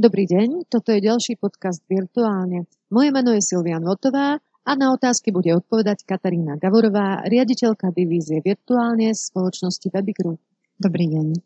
Dobrý 0.00 0.24
deň, 0.24 0.64
toto 0.72 0.96
je 0.96 1.04
ďalší 1.04 1.36
podcast 1.36 1.84
Virtuálne. 1.84 2.64
Moje 2.88 3.12
meno 3.12 3.36
je 3.36 3.44
Silvian 3.44 3.84
Votová 3.84 4.40
a 4.40 4.72
na 4.72 4.96
otázky 4.96 5.28
bude 5.28 5.52
odpovedať 5.52 6.08
Katarína 6.08 6.56
Gavorová, 6.56 7.20
riaditeľka 7.28 7.92
divízie 7.92 8.40
Virtuálne 8.40 9.12
spoločnosti 9.12 9.92
Webigroup. 9.92 10.40
Dobrý 10.80 11.04
deň. 11.04 11.36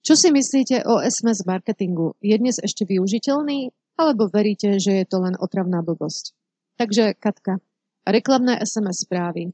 Čo 0.00 0.16
si 0.16 0.32
myslíte 0.32 0.88
o 0.88 1.04
SMS 1.04 1.44
marketingu? 1.44 2.16
Je 2.24 2.32
dnes 2.40 2.56
ešte 2.56 2.88
využiteľný? 2.88 3.76
Alebo 4.00 4.32
veríte, 4.32 4.80
že 4.80 5.04
je 5.04 5.04
to 5.04 5.20
len 5.28 5.36
otravná 5.36 5.84
blbosť? 5.84 6.32
Takže, 6.80 7.12
Katka, 7.12 7.60
reklamné 8.08 8.56
SMS 8.56 9.04
správy. 9.04 9.52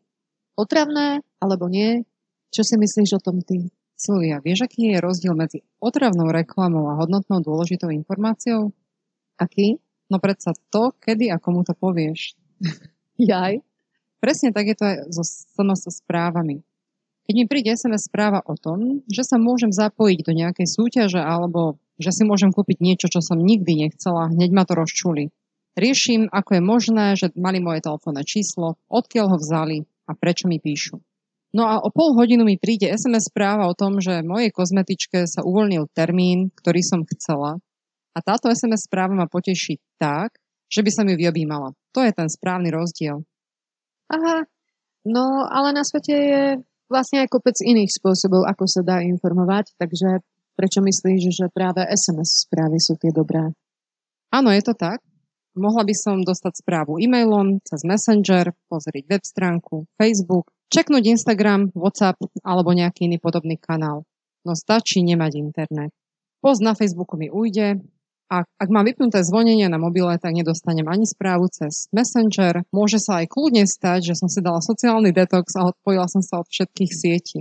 Otravné 0.54 1.26
alebo 1.42 1.66
nie? 1.66 2.06
Čo 2.54 2.62
si 2.62 2.78
myslíš 2.78 3.18
o 3.18 3.24
tom 3.24 3.42
ty? 3.42 3.66
Silvia, 3.94 4.42
vieš, 4.42 4.66
aký 4.66 4.90
je 4.90 4.98
rozdiel 4.98 5.38
medzi 5.38 5.62
otravnou 5.78 6.34
reklamou 6.34 6.90
a 6.90 6.98
hodnotnou 6.98 7.38
dôležitou 7.38 7.94
informáciou? 7.94 8.74
Aký? 9.38 9.78
No 10.10 10.18
predsa 10.18 10.52
to, 10.70 10.92
kedy 10.98 11.30
a 11.30 11.38
komu 11.38 11.62
to 11.62 11.72
povieš. 11.78 12.34
Jaj. 13.18 13.62
Presne 14.18 14.50
tak 14.50 14.66
je 14.66 14.76
to 14.76 14.84
aj 14.84 14.96
so 15.14 15.22
SMS 15.22 16.00
správami. 16.00 16.64
Keď 17.24 17.34
mi 17.40 17.44
príde 17.48 17.72
SMS 17.72 18.10
správa 18.10 18.44
o 18.44 18.52
tom, 18.56 19.00
že 19.08 19.24
sa 19.24 19.40
môžem 19.40 19.72
zapojiť 19.72 20.18
do 20.26 20.32
nejakej 20.36 20.68
súťaže 20.68 21.20
alebo 21.22 21.80
že 21.96 22.10
si 22.10 22.22
môžem 22.26 22.50
kúpiť 22.50 22.82
niečo, 22.82 23.06
čo 23.06 23.22
som 23.22 23.38
nikdy 23.38 23.86
nechcela, 23.86 24.28
hneď 24.28 24.50
ma 24.50 24.66
to 24.66 24.74
rozčuli. 24.74 25.30
Riešim, 25.74 26.30
ako 26.30 26.50
je 26.58 26.62
možné, 26.62 27.06
že 27.14 27.34
mali 27.34 27.58
moje 27.58 27.82
telefónne 27.82 28.22
číslo, 28.26 28.78
odkiaľ 28.90 29.26
ho 29.34 29.38
vzali 29.38 29.86
a 30.06 30.12
prečo 30.14 30.46
mi 30.50 30.58
píšu. 30.62 31.02
No 31.54 31.70
a 31.70 31.78
o 31.78 31.88
pol 31.94 32.18
hodinu 32.18 32.42
mi 32.42 32.58
príde 32.58 32.90
SMS 32.90 33.30
správa 33.30 33.70
o 33.70 33.78
tom, 33.78 34.02
že 34.02 34.26
mojej 34.26 34.50
kozmetičke 34.50 35.22
sa 35.30 35.46
uvoľnil 35.46 35.86
termín, 35.94 36.50
ktorý 36.50 36.82
som 36.82 37.06
chcela. 37.06 37.62
A 38.10 38.18
táto 38.18 38.50
SMS 38.50 38.90
správa 38.90 39.14
ma 39.14 39.30
poteší 39.30 39.78
tak, 40.02 40.34
že 40.66 40.82
by 40.82 40.90
som 40.90 41.06
ju 41.06 41.14
vyobímala. 41.14 41.70
To 41.94 42.02
je 42.02 42.10
ten 42.10 42.26
správny 42.26 42.74
rozdiel. 42.74 43.22
Aha, 44.10 44.50
no 45.06 45.46
ale 45.46 45.70
na 45.70 45.86
svete 45.86 46.14
je 46.14 46.42
vlastne 46.90 47.22
aj 47.22 47.30
kopec 47.30 47.54
iných 47.62 47.90
spôsobov, 47.90 48.50
ako 48.50 48.66
sa 48.66 48.82
dá 48.82 48.98
informovať, 49.06 49.78
takže 49.78 50.26
prečo 50.58 50.82
myslíš, 50.82 51.22
že 51.30 51.46
práve 51.54 51.86
SMS 51.86 52.46
správy 52.46 52.82
sú 52.82 52.98
tie 52.98 53.14
dobré? 53.14 53.54
Áno, 54.34 54.50
je 54.50 54.62
to 54.66 54.74
tak. 54.74 55.02
Mohla 55.54 55.86
by 55.86 55.94
som 55.94 56.26
dostať 56.26 56.66
správu 56.66 56.98
e-mailom, 56.98 57.62
cez 57.62 57.86
Messenger, 57.86 58.50
pozrieť 58.66 59.06
web 59.06 59.22
stránku, 59.22 59.86
Facebook, 59.94 60.50
čeknúť 60.70 61.18
Instagram, 61.18 61.72
WhatsApp 61.74 62.20
alebo 62.44 62.70
nejaký 62.72 63.08
iný 63.08 63.18
podobný 63.20 63.60
kanál. 63.60 64.06
No 64.44 64.52
stačí 64.52 65.00
nemať 65.00 65.40
internet. 65.40 65.90
Post 66.44 66.60
na 66.60 66.76
Facebooku 66.76 67.16
mi 67.16 67.32
ujde, 67.32 67.80
ak, 68.28 68.44
ak 68.56 68.68
mám 68.72 68.88
vypnuté 68.88 69.20
zvonenie 69.20 69.68
na 69.68 69.76
mobile, 69.76 70.16
tak 70.16 70.32
nedostanem 70.32 70.88
ani 70.88 71.04
správu 71.04 71.48
cez 71.52 71.88
Messenger. 71.92 72.64
Môže 72.72 73.00
sa 73.00 73.20
aj 73.20 73.32
kľudne 73.32 73.64
stať, 73.68 74.12
že 74.12 74.14
som 74.16 74.28
si 74.32 74.40
dala 74.40 74.64
sociálny 74.64 75.12
detox 75.12 75.52
a 75.56 75.68
odpojila 75.68 76.08
som 76.08 76.24
sa 76.24 76.40
od 76.40 76.48
všetkých 76.48 76.92
sietí. 76.92 77.40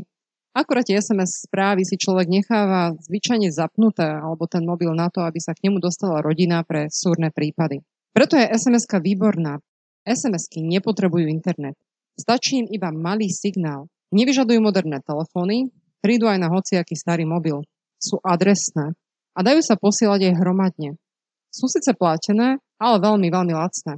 Akurát 0.54 0.86
tie 0.86 1.02
SMS 1.02 1.50
správy 1.50 1.82
si 1.82 1.98
človek 1.98 2.30
necháva 2.30 2.94
zvyčajne 2.94 3.50
zapnuté 3.50 4.06
alebo 4.06 4.46
ten 4.46 4.62
mobil 4.62 4.94
na 4.94 5.10
to, 5.10 5.26
aby 5.26 5.42
sa 5.42 5.58
k 5.58 5.66
nemu 5.66 5.82
dostala 5.82 6.22
rodina 6.22 6.62
pre 6.62 6.94
súrne 6.94 7.34
prípady. 7.34 7.82
Preto 8.14 8.38
je 8.38 8.46
sms 8.46 8.86
výborná. 9.02 9.58
SMS-ky 10.06 10.62
nepotrebujú 10.62 11.26
internet. 11.32 11.74
Stačí 12.14 12.62
im 12.62 12.68
iba 12.70 12.94
malý 12.94 13.30
signál. 13.34 13.90
Nevyžadujú 14.14 14.62
moderné 14.62 15.02
telefóny, 15.02 15.74
prídu 16.04 16.30
aj 16.30 16.38
na 16.38 16.54
hociaký 16.54 16.94
starý 16.94 17.26
mobil. 17.26 17.66
Sú 17.98 18.22
adresné 18.22 18.94
a 19.34 19.40
dajú 19.42 19.66
sa 19.66 19.74
posielať 19.74 20.30
aj 20.30 20.38
hromadne. 20.38 21.02
Sú 21.50 21.66
síce 21.70 21.94
platené, 21.98 22.62
ale 22.78 22.96
veľmi, 23.02 23.30
veľmi 23.34 23.54
lacné. 23.58 23.98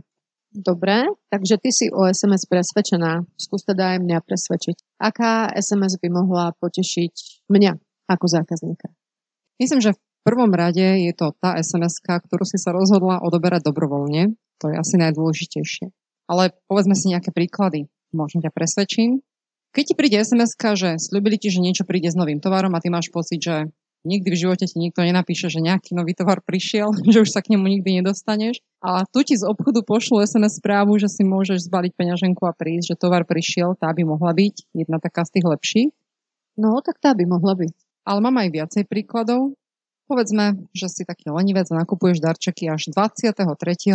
Dobre, 0.56 1.12
takže 1.28 1.60
ty 1.60 1.70
si 1.76 1.86
o 1.92 2.08
SMS 2.08 2.48
presvedčená. 2.48 3.28
Skús 3.36 3.68
teda 3.68 3.96
aj 3.96 4.08
mňa 4.08 4.24
presvedčiť. 4.24 5.04
Aká 5.04 5.52
SMS 5.52 6.00
by 6.00 6.08
mohla 6.08 6.56
potešiť 6.56 7.44
mňa 7.52 7.72
ako 8.08 8.26
zákazníka? 8.32 8.88
Myslím, 9.60 9.84
že 9.84 9.96
v 9.96 10.00
prvom 10.24 10.56
rade 10.56 11.04
je 11.04 11.12
to 11.12 11.36
tá 11.36 11.60
sms 11.60 12.00
ktorú 12.00 12.48
si 12.48 12.56
sa 12.56 12.72
rozhodla 12.72 13.20
odoberať 13.20 13.68
dobrovoľne. 13.68 14.32
To 14.64 14.72
je 14.72 14.76
asi 14.80 14.96
najdôležitejšie. 14.96 15.92
Ale 16.32 16.56
povedzme 16.72 16.96
si 16.96 17.12
nejaké 17.12 17.36
príklady 17.36 17.92
možno 18.14 18.44
ťa 18.44 18.52
presvedčím. 18.54 19.26
Keď 19.76 19.84
ti 19.92 19.94
príde 19.98 20.18
sms 20.22 20.56
že 20.78 20.90
slúbili 21.02 21.36
ti, 21.36 21.52
že 21.52 21.60
niečo 21.60 21.84
príde 21.84 22.08
s 22.08 22.16
novým 22.16 22.40
tovarom 22.40 22.72
a 22.76 22.82
ty 22.82 22.88
máš 22.88 23.12
pocit, 23.12 23.44
že 23.44 23.68
nikdy 24.06 24.32
v 24.32 24.40
živote 24.40 24.70
ti 24.70 24.78
nikto 24.78 25.02
nenapíše, 25.02 25.50
že 25.50 25.60
nejaký 25.60 25.98
nový 25.98 26.14
tovar 26.14 26.40
prišiel, 26.46 26.94
že 27.12 27.26
už 27.26 27.30
sa 27.34 27.42
k 27.42 27.58
nemu 27.58 27.66
nikdy 27.66 28.00
nedostaneš. 28.00 28.62
A 28.80 29.04
tu 29.10 29.26
ti 29.26 29.36
z 29.36 29.44
obchodu 29.44 29.82
pošlu 29.82 30.22
SMS 30.22 30.62
správu, 30.62 30.96
že 31.02 31.10
si 31.10 31.26
môžeš 31.26 31.66
zbaliť 31.68 31.92
peňaženku 31.98 32.46
a 32.46 32.54
prísť, 32.54 32.96
že 32.96 33.02
tovar 33.02 33.26
prišiel, 33.26 33.74
tá 33.76 33.90
by 33.92 34.06
mohla 34.06 34.32
byť 34.32 34.56
jedna 34.78 35.02
taká 35.02 35.26
z 35.26 35.42
tých 35.42 35.46
lepších. 35.50 35.90
No, 36.56 36.80
tak 36.80 37.02
tá 37.04 37.12
by 37.12 37.26
mohla 37.28 37.58
byť. 37.58 37.74
Ale 38.06 38.20
mám 38.22 38.38
aj 38.40 38.50
viacej 38.54 38.84
príkladov. 38.88 39.58
Povedzme, 40.06 40.70
že 40.70 40.86
si 40.86 41.02
taký 41.02 41.34
lenivec 41.34 41.66
a 41.74 41.82
nakupuješ 41.82 42.22
darčeky 42.22 42.70
až 42.70 42.94
23. 42.94 43.42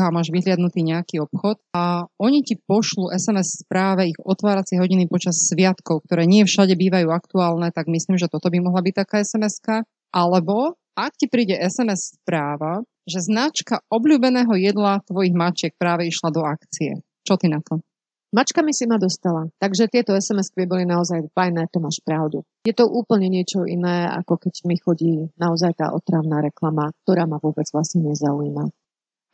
a 0.02 0.10
máš 0.10 0.34
vyhliadnutý 0.34 0.82
nejaký 0.82 1.22
obchod 1.22 1.62
a 1.70 2.10
oni 2.18 2.42
ti 2.42 2.58
pošlú 2.58 3.14
SMS 3.14 3.62
správe 3.62 4.10
ich 4.10 4.18
otváracie 4.18 4.82
hodiny 4.82 5.06
počas 5.06 5.38
sviatkov, 5.46 6.02
ktoré 6.10 6.26
nie 6.26 6.42
všade 6.42 6.74
bývajú 6.74 7.14
aktuálne, 7.14 7.70
tak 7.70 7.86
myslím, 7.86 8.18
že 8.18 8.26
toto 8.26 8.50
by 8.50 8.58
mohla 8.58 8.82
byť 8.82 8.94
taká 9.06 9.22
sms. 9.22 9.86
Alebo 10.10 10.74
ak 10.98 11.14
ti 11.14 11.30
príde 11.30 11.54
SMS 11.54 12.18
správa, 12.18 12.82
že 13.06 13.22
značka 13.22 13.86
obľúbeného 13.86 14.50
jedla 14.58 15.06
tvojich 15.06 15.34
mačiek 15.34 15.72
práve 15.78 16.10
išla 16.10 16.34
do 16.34 16.42
akcie. 16.42 17.06
Čo 17.22 17.38
ty 17.38 17.46
na 17.46 17.62
to? 17.62 17.78
Mačkami 18.30 18.70
si 18.70 18.86
ma 18.86 18.94
dostala, 18.94 19.50
takže 19.58 19.90
tieto 19.90 20.14
sms 20.14 20.54
boli 20.62 20.86
naozaj 20.86 21.34
fajné, 21.34 21.66
to 21.66 21.82
máš 21.82 21.98
pravdu. 22.06 22.46
Je 22.62 22.70
to 22.70 22.86
úplne 22.86 23.26
niečo 23.26 23.66
iné, 23.66 24.06
ako 24.06 24.38
keď 24.38 24.54
mi 24.70 24.78
chodí 24.78 25.26
naozaj 25.34 25.74
tá 25.74 25.90
otravná 25.90 26.38
reklama, 26.38 26.94
ktorá 27.02 27.26
ma 27.26 27.42
vôbec 27.42 27.66
vlastne 27.74 28.06
nezaujíma. 28.06 28.70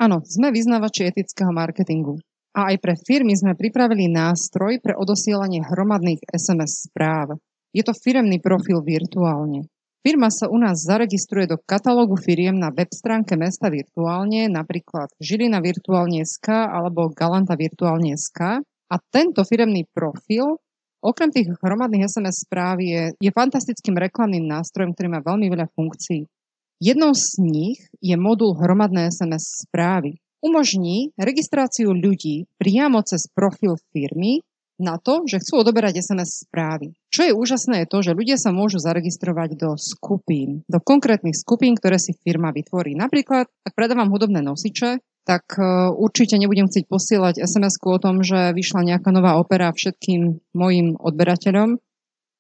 Áno, 0.01 0.25
sme 0.25 0.49
vyznávači 0.49 1.13
etického 1.13 1.53
marketingu. 1.53 2.17
A 2.57 2.73
aj 2.73 2.81
pre 2.81 2.97
firmy 2.97 3.37
sme 3.37 3.53
pripravili 3.53 4.09
nástroj 4.09 4.81
pre 4.81 4.97
odosielanie 4.97 5.61
hromadných 5.61 6.25
SMS 6.33 6.89
správ. 6.89 7.37
Je 7.77 7.85
to 7.85 7.93
firemný 7.93 8.41
profil 8.41 8.81
virtuálne. 8.81 9.69
Firma 10.01 10.33
sa 10.33 10.49
u 10.49 10.57
nás 10.57 10.81
zaregistruje 10.81 11.53
do 11.53 11.61
katalógu 11.61 12.17
firiem 12.17 12.57
na 12.57 12.73
web 12.73 12.89
stránke 12.89 13.37
mesta 13.37 13.69
virtuálne, 13.69 14.49
napríklad 14.49 15.13
Žilina 15.21 15.61
virtuálne.sk 15.61 16.49
alebo 16.49 17.13
Galanta 17.13 17.61
virtuálne.sk 17.61 18.65
a 18.87 18.97
tento 19.11 19.43
firemný 19.43 19.87
profil, 19.91 20.59
okrem 21.03 21.31
tých 21.35 21.51
hromadných 21.59 22.07
SMS 22.07 22.47
správ, 22.47 22.79
je, 22.79 23.15
je 23.19 23.31
fantastickým 23.35 23.99
reklamným 23.99 24.47
nástrojom, 24.47 24.95
ktorý 24.95 25.09
má 25.11 25.21
veľmi 25.23 25.47
veľa 25.51 25.67
funkcií. 25.75 26.27
Jednou 26.77 27.17
z 27.17 27.41
nich 27.41 27.81
je 28.05 28.17
modul 28.21 28.53
hromadné 28.53 29.09
SMS 29.09 29.65
správy. 29.65 30.21
Umožní 30.45 31.17
registráciu 31.17 31.97
ľudí 31.97 32.45
priamo 32.61 33.01
cez 33.01 33.25
profil 33.33 33.81
firmy 33.91 34.45
na 34.77 35.01
to, 35.01 35.25
že 35.25 35.41
chcú 35.41 35.65
odoberať 35.65 36.05
SMS 36.05 36.45
správy. 36.45 36.93
Čo 37.09 37.25
je 37.25 37.33
úžasné 37.33 37.85
je 37.85 37.91
to, 37.91 37.99
že 38.05 38.13
ľudia 38.13 38.37
sa 38.37 38.53
môžu 38.53 38.77
zaregistrovať 38.77 39.57
do 39.57 39.71
skupín, 39.81 40.61
do 40.69 40.77
konkrétnych 40.85 41.33
skupín, 41.33 41.73
ktoré 41.73 41.97
si 41.97 42.13
firma 42.21 42.53
vytvorí. 42.53 42.93
Napríklad, 42.93 43.49
ak 43.49 43.73
predávam 43.73 44.13
hudobné 44.13 44.45
nosiče, 44.45 45.01
tak 45.27 45.59
e, 45.59 45.91
určite 45.91 46.39
nebudem 46.39 46.71
chcieť 46.71 46.87
posielať 46.87 47.43
sms 47.43 47.83
o 47.83 47.99
tom, 47.99 48.23
že 48.23 48.55
vyšla 48.55 48.87
nejaká 48.87 49.11
nová 49.11 49.37
opera 49.43 49.75
všetkým 49.75 50.39
mojim 50.55 50.95
odberateľom. 50.95 51.83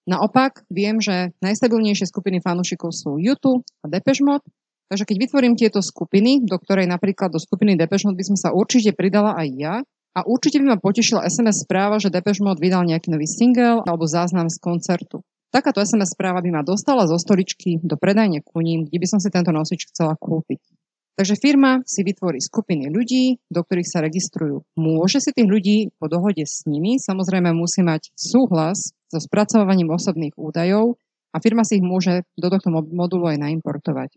Naopak, 0.06 0.62
viem, 0.70 1.02
že 1.02 1.34
najstabilnejšie 1.42 2.06
skupiny 2.06 2.38
fanúšikov 2.38 2.94
sú 2.94 3.18
YouTube 3.18 3.66
a 3.82 3.90
Depeche 3.90 4.22
Mode, 4.22 4.46
takže 4.86 5.02
keď 5.02 5.16
vytvorím 5.18 5.58
tieto 5.58 5.82
skupiny, 5.82 6.46
do 6.46 6.62
ktorej 6.62 6.86
napríklad 6.86 7.34
do 7.34 7.42
skupiny 7.42 7.74
Depeche 7.74 8.06
Mode 8.06 8.22
by 8.22 8.26
som 8.30 8.38
sa 8.38 8.54
určite 8.54 8.94
pridala 8.94 9.34
aj 9.34 9.48
ja, 9.58 9.74
a 10.16 10.24
určite 10.24 10.62
by 10.62 10.72
ma 10.72 10.78
potešila 10.80 11.28
SMS 11.28 11.68
správa, 11.68 12.00
že 12.00 12.08
Depeche 12.08 12.40
Mode 12.40 12.62
vydal 12.62 12.88
nejaký 12.88 13.12
nový 13.12 13.28
single 13.28 13.84
alebo 13.84 14.08
záznam 14.08 14.48
z 14.48 14.62
koncertu. 14.62 15.20
Takáto 15.52 15.82
SMS 15.82 16.16
správa 16.16 16.40
by 16.40 16.50
ma 16.54 16.62
dostala 16.64 17.04
zo 17.04 17.20
stoličky 17.20 17.82
do 17.84 18.00
predajne 18.00 18.40
kuním, 18.40 18.88
kde 18.88 18.96
by 18.96 19.06
som 19.10 19.18
si 19.20 19.28
tento 19.28 19.52
nosič 19.52 19.92
chcela 19.92 20.16
kúpiť. 20.16 20.75
Takže 21.16 21.40
firma 21.40 21.80
si 21.88 22.04
vytvorí 22.04 22.44
skupiny 22.44 22.92
ľudí, 22.92 23.40
do 23.48 23.64
ktorých 23.64 23.88
sa 23.88 24.04
registrujú. 24.04 24.68
Môže 24.76 25.24
si 25.24 25.32
tých 25.32 25.48
ľudí 25.48 25.76
po 25.96 26.12
dohode 26.12 26.44
s 26.44 26.68
nimi, 26.68 27.00
samozrejme 27.00 27.56
musí 27.56 27.80
mať 27.80 28.12
súhlas 28.12 28.92
so 29.08 29.16
spracovaním 29.16 29.88
osobných 29.88 30.36
údajov 30.36 31.00
a 31.32 31.40
firma 31.40 31.64
si 31.64 31.80
ich 31.80 31.84
môže 31.84 32.28
do 32.36 32.52
tohto 32.52 32.68
modulu 32.68 33.32
aj 33.32 33.40
naimportovať. 33.40 34.12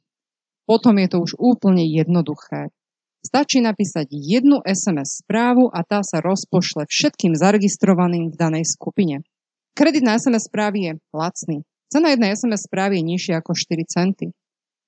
Potom 0.68 1.00
je 1.00 1.08
to 1.08 1.18
už 1.24 1.40
úplne 1.40 1.88
jednoduché. 1.88 2.68
Stačí 3.24 3.64
napísať 3.64 4.12
jednu 4.12 4.60
SMS 4.64 5.24
správu 5.24 5.72
a 5.72 5.84
tá 5.88 6.04
sa 6.04 6.20
rozpošle 6.20 6.88
všetkým 6.88 7.36
zaregistrovaným 7.36 8.32
v 8.32 8.40
danej 8.40 8.68
skupine. 8.68 9.24
Kredit 9.72 10.04
na 10.04 10.20
SMS 10.20 10.52
správy 10.52 10.80
je 10.84 10.94
lacný. 11.16 11.58
Cena 11.88 12.12
jednej 12.12 12.36
SMS 12.36 12.68
správy 12.68 13.00
je 13.00 13.08
nižšia 13.08 13.36
ako 13.40 13.56
4 13.56 13.88
centy. 13.88 14.28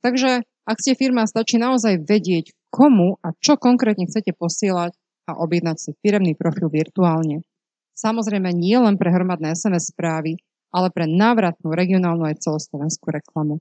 Takže 0.03 0.43
Ak 0.67 0.77
ste 0.77 0.93
firma, 0.93 1.25
stačí 1.25 1.57
naozaj 1.57 2.05
vedieť, 2.05 2.53
komu 2.69 3.17
a 3.25 3.33
čo 3.41 3.57
konkrétne 3.57 4.07
chcete 4.07 4.37
posielať 4.37 4.93
a 5.27 5.37
objednať 5.41 5.77
si 5.77 5.91
firemný 5.99 6.37
profil 6.37 6.69
virtuálne. 6.69 7.43
Samozrejme 7.97 8.53
nie 8.55 8.77
len 8.77 8.95
pre 8.95 9.11
hromadné 9.13 9.53
SMS 9.53 9.91
správy, 9.91 10.39
ale 10.71 10.87
pre 10.93 11.05
návratnú 11.09 11.75
regionálnu 11.75 12.23
aj 12.29 12.41
celoslovenskú 12.41 13.11
reklamu. 13.11 13.59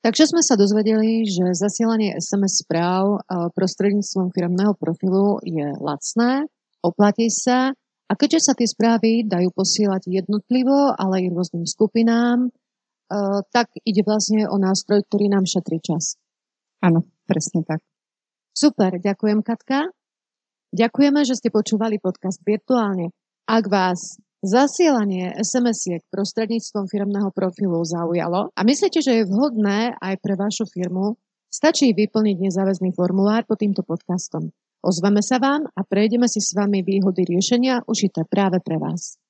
Takže 0.00 0.32
sme 0.32 0.40
sa 0.40 0.56
dozvedeli, 0.56 1.28
že 1.28 1.56
zasielanie 1.56 2.16
SMS 2.16 2.64
správ 2.64 3.20
prostredníctvom 3.52 4.32
firmného 4.32 4.72
profilu 4.76 5.40
je 5.44 5.76
lacné, 5.76 6.48
oplatí 6.80 7.28
sa 7.28 7.76
a 8.08 8.12
keďže 8.16 8.40
sa 8.48 8.52
tie 8.56 8.64
správy 8.64 9.28
dajú 9.28 9.52
posielať 9.52 10.08
jednotlivo, 10.08 10.96
ale 10.96 11.24
aj 11.24 11.32
rôznym 11.36 11.64
skupinám, 11.68 12.48
tak 13.52 13.72
ide 13.84 14.00
vlastne 14.06 14.48
o 14.48 14.56
nástroj, 14.56 15.04
ktorý 15.04 15.28
nám 15.28 15.44
šetrí 15.44 15.80
čas. 15.84 16.16
Áno, 16.80 17.04
presne 17.28 17.60
tak. 17.64 17.84
Super, 18.56 18.96
ďakujem 18.98 19.40
Katka. 19.44 19.92
Ďakujeme, 20.70 21.20
že 21.26 21.36
ste 21.36 21.52
počúvali 21.52 22.00
podcast 22.00 22.40
virtuálne. 22.46 23.12
Ak 23.44 23.66
vás 23.66 24.16
zasielanie 24.40 25.36
SMS-iek 25.36 26.06
prostredníctvom 26.08 26.88
firmného 26.88 27.28
profilu 27.34 27.84
zaujalo 27.84 28.54
a 28.56 28.60
myslíte, 28.64 29.04
že 29.04 29.20
je 29.20 29.28
vhodné 29.28 29.92
aj 30.00 30.14
pre 30.22 30.34
vašu 30.38 30.64
firmu, 30.64 31.20
stačí 31.52 31.92
vyplniť 31.92 32.36
nezáväzný 32.48 32.96
formulár 32.96 33.44
pod 33.44 33.60
týmto 33.60 33.84
podcastom. 33.84 34.54
Ozveme 34.80 35.20
sa 35.20 35.36
vám 35.36 35.68
a 35.68 35.80
prejdeme 35.84 36.24
si 36.24 36.40
s 36.40 36.56
vami 36.56 36.80
výhody 36.80 37.28
riešenia 37.28 37.84
užité 37.84 38.24
práve 38.24 38.64
pre 38.64 38.80
vás. 38.80 39.20